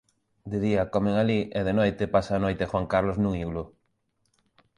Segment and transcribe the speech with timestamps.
[0.51, 3.63] de día comen alí, e de noite pasa a noite Juan Carlos nun iglú.